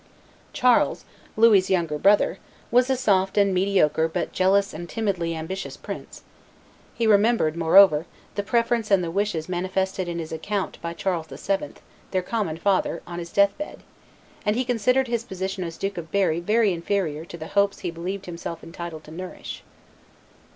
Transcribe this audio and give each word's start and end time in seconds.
Charles, 0.51 1.05
Louis's 1.37 1.69
younger 1.69 1.99
brother, 1.99 2.39
was 2.71 2.89
a 2.89 2.95
soft 2.97 3.37
and 3.37 3.53
mediocre 3.53 4.07
but 4.07 4.31
jealous 4.31 4.73
and 4.73 4.89
timidly 4.89 5.35
ambitious 5.35 5.77
prince; 5.77 6.23
he 6.95 7.05
remembered, 7.05 7.55
moreover, 7.55 8.07
the 8.33 8.41
preference 8.41 8.89
and 8.89 9.03
the 9.03 9.11
wishes 9.11 9.47
manifested 9.47 10.09
on 10.09 10.17
his 10.17 10.31
account 10.31 10.81
by 10.81 10.93
Charles 10.95 11.27
VII., 11.27 11.73
their 12.09 12.23
common 12.23 12.57
father, 12.57 13.03
on 13.05 13.19
his 13.19 13.31
death 13.31 13.55
bed, 13.59 13.83
and 14.43 14.55
he 14.55 14.65
considered 14.65 15.07
his 15.07 15.23
position 15.23 15.63
as 15.63 15.77
Duke 15.77 15.99
of 15.99 16.11
Berry 16.11 16.39
very 16.39 16.73
inferior 16.73 17.23
to 17.25 17.37
the 17.37 17.49
hopes 17.53 17.81
he 17.81 17.91
believed 17.91 18.25
himself 18.25 18.63
entitled 18.63 19.03
to 19.03 19.11
nourish. 19.11 19.61